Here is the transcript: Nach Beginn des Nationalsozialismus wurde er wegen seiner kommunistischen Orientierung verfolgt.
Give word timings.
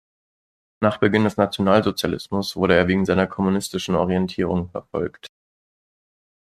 Nach 0.81 0.97
Beginn 0.97 1.25
des 1.25 1.37
Nationalsozialismus 1.37 2.55
wurde 2.55 2.75
er 2.75 2.87
wegen 2.87 3.05
seiner 3.05 3.27
kommunistischen 3.27 3.93
Orientierung 3.93 4.67
verfolgt. 4.71 5.27